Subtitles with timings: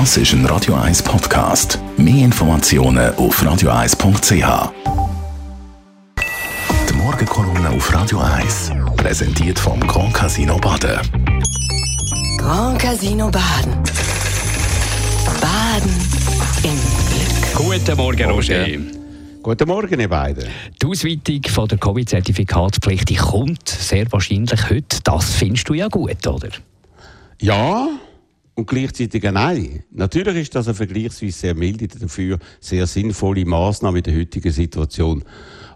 [0.00, 1.78] Das ist ein Radio 1 Podcast.
[1.96, 4.72] Mehr Informationen auf radio1.ch.
[6.88, 10.98] Die Morgenkolumne auf Radio 1 präsentiert vom Grand Casino Baden.
[12.38, 13.72] Grand Casino Baden.
[15.40, 15.94] Baden
[16.64, 16.76] im
[17.06, 17.54] Glück.
[17.54, 18.66] Guten Morgen, Roger.
[19.44, 20.48] Guten Morgen, ihr beiden.
[20.82, 24.98] Die Ausweitung von der Covid-Zertifikatspflicht die kommt sehr wahrscheinlich heute.
[25.04, 26.48] Das findest du ja gut, oder?
[27.40, 27.86] Ja,
[28.54, 29.84] und gleichzeitig ein Nein.
[29.90, 35.24] Natürlich ist das eine vergleichsweise sehr milde, dafür sehr sinnvolle Maßnahme in der heutigen Situation.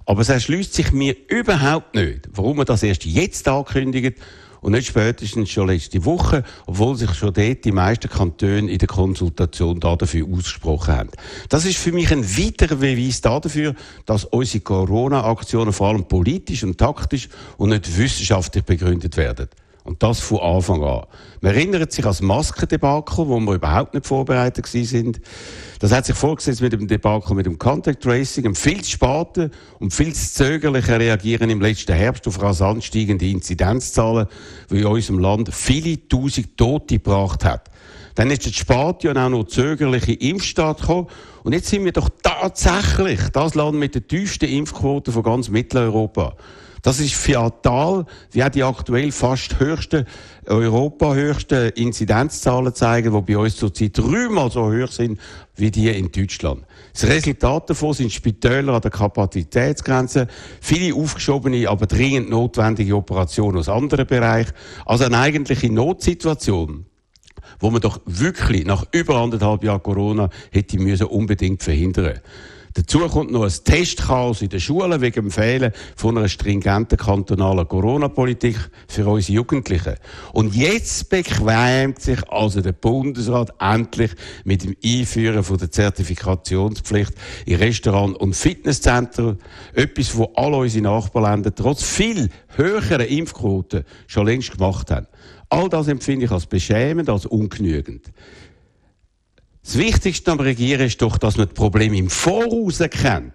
[0.06, 4.18] Aber es erschließt sich mir überhaupt nicht, warum man das erst jetzt ankündigt
[4.60, 8.88] und nicht spätestens schon letzte Woche, obwohl sich schon dort die meisten Kantone in der
[8.88, 11.10] Konsultation dafür ausgesprochen haben.
[11.48, 13.74] Das ist für mich ein weiterer Beweis dafür,
[14.06, 19.48] dass unsere Corona-Aktionen vor allem politisch und taktisch und nicht wissenschaftlich begründet werden.
[19.88, 21.06] Und das von Anfang an.
[21.40, 25.18] Man erinnert sich an das Maskendebakel, wo wir überhaupt nicht vorbereitet sind.
[25.78, 29.50] Das hat sich vorgesetzt mit dem Debakel mit dem Contact Tracing, einem viel zu späten
[29.78, 34.26] und viel zu zögerlichen Reagieren im letzten Herbst auf rasant steigende Inzidenzzahlen,
[34.70, 37.70] die in unserem Land viele tausend Tote gebracht hat.
[38.14, 41.06] Dann ist das spät und auch noch zögerliche Impfstart gekommen.
[41.44, 46.36] Und jetzt sind wir doch tatsächlich das Land mit der tiefsten Impfquote von ganz Mitteleuropa.
[46.82, 50.06] Das ist fatal, wie auch die aktuell fast höchsten,
[50.46, 55.18] Europa höchsten Inzidenzzahlen zeigen, die bei uns zurzeit dreimal so hoch sind
[55.56, 56.64] wie die in Deutschland.
[56.92, 60.28] Das Resultat davon sind Spitäler an der Kapazitätsgrenze,
[60.60, 64.52] viele aufgeschobene, aber dringend notwendige Operationen aus anderen Bereichen.
[64.86, 66.86] Also eine eigentliche Notsituation
[67.60, 72.20] wo man doch wirklich nach über anderthalb Jahren Corona hätte müssen unbedingt verhindern
[72.78, 77.66] Dazu kommt noch ein Testchaos in den Schulen wegen dem Fehlen von einer stringenten kantonalen
[77.66, 79.94] Corona-Politik für unsere Jugendlichen.
[80.32, 84.12] Und jetzt bequemt sich also der Bundesrat endlich
[84.44, 87.14] mit dem Einführen von der Zertifikationspflicht
[87.46, 89.38] in Restaurants und Fitnesszentren.
[89.74, 95.08] Etwas, wo alle unsere Nachbarländer trotz viel höheren Impfquoten schon längst gemacht haben.
[95.48, 98.12] All das empfinde ich als beschämend, als ungenügend.
[99.68, 103.34] Das Wichtigste am Regieren ist doch, dass man das Problem im Voraus erkennt.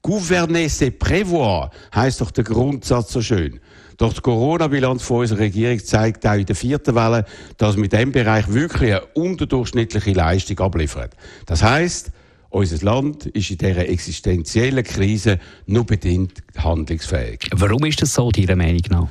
[0.00, 3.60] Gouverner, c'est prévoir, heisst doch der Grundsatz so schön.
[3.98, 7.26] Doch die Corona-Bilanz von unserer Regierung zeigt auch in der vierten Welle,
[7.58, 11.12] dass mit dem Bereich wirklich eine unterdurchschnittliche Leistung abliefert.
[11.44, 12.10] Das heisst,
[12.48, 17.50] unser Land ist in dieser existenziellen Krise nur bedingt handlungsfähig.
[17.52, 19.08] Warum ist das so, Ihrer Meinung nach?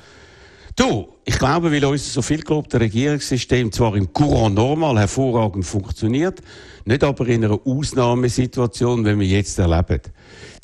[0.78, 6.41] Du, ich glaube, weil unser so viel gelobte Regierungssystem zwar im Courant normal hervorragend funktioniert,
[6.84, 10.02] nicht aber in einer Ausnahmesituation, wie wir jetzt erleben.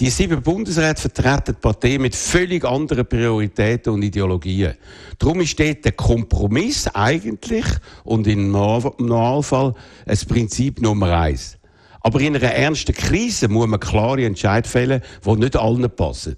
[0.02, 4.74] Die sieben Bundesräte vertreten Parteien mit völlig anderen Prioritäten und Ideologien.
[5.18, 7.66] Darum ist dort der Kompromiss eigentlich
[8.04, 11.58] und im Normalfall ein Prinzip Nummer eins.
[12.02, 16.36] Aber in einer ernsten Krise muss man klare Entscheidungen fällen, die nicht allen passen.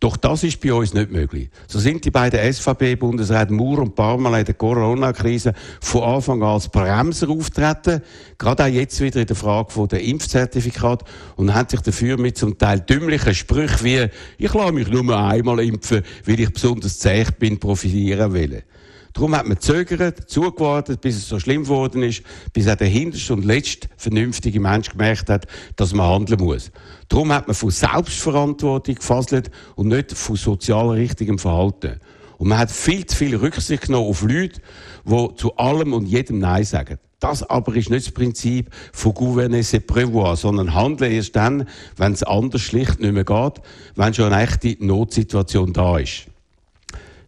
[0.00, 1.50] Doch das ist bei uns nicht möglich.
[1.68, 5.52] So sind die beiden SVP-Bundesräte Mur und Parmal in der Corona-Krise
[5.82, 8.00] von Anfang an als Bremser auftreten.
[8.38, 11.04] Gerade auch jetzt wieder in der Frage der Impfzertifikat
[11.36, 15.60] und haben sich dafür mit zum Teil dümmlichen Sprüchen wie, ich lasse mich nur einmal
[15.60, 18.62] impfen, weil ich besonders zäh bin, profitieren will.
[19.12, 22.22] Darum hat man zögert, zugewartet, bis es so schlimm geworden ist,
[22.52, 26.70] bis auch der hinterste und letzte vernünftige Mensch gemerkt hat, dass man handeln muss.
[27.08, 31.98] Darum hat man von Selbstverantwortung gefasselt und nicht von sozial richtigem Verhalten.
[32.38, 34.60] Und man hat viel zu viel Rücksicht genommen auf Leute,
[35.04, 36.98] die zu allem und jedem Nein sagen.
[37.18, 42.12] Das aber ist nicht das Prinzip von gouverner c'est prévoir, sondern handeln erst dann, wenn
[42.12, 43.60] es anders schlicht nicht mehr geht,
[43.94, 46.29] wenn schon eine echte Notsituation da ist.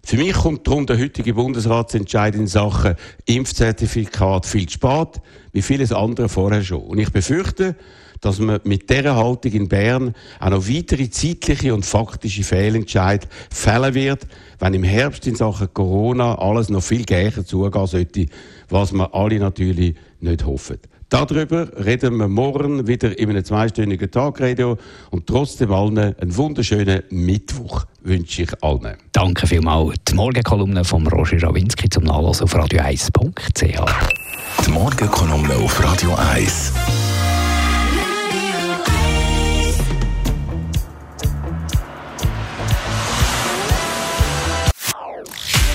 [0.04, 5.20] Für mich kommt darum der heutige Bundesratsentscheid in Sachen Impfzertifikat viel zu spät,
[5.52, 6.82] wie vieles andere vorher schon.
[6.82, 7.76] Und ich befürchte,
[8.20, 13.94] dass man mit dieser Haltung in Bern auch noch weitere zeitliche und faktische Fehlentscheid fällen
[13.94, 14.26] wird,
[14.58, 18.26] wenn im Herbst in Sachen Corona alles noch viel gleicher zugehen sollte,
[18.68, 20.78] was wir alle natürlich nicht hoffen.
[21.12, 24.78] Darüber reden wir morgen wieder in einem zweistündigen Tagradio
[25.10, 28.96] und trotzdem allen einen wunderschönen Mittwoch wünsche ich allen.
[29.12, 29.96] Danke vielmals.
[30.08, 34.66] Die Morgenkolumne von Roger Rawinski zum Nachlesen auf radio1.ch.
[34.66, 36.72] Die Morgenkolumne auf Radio 1.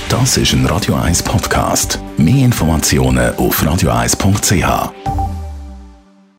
[0.10, 2.00] Das ist ein Radio 1 Podcast.
[2.18, 5.17] Mehr Informationen auf radio1.ch.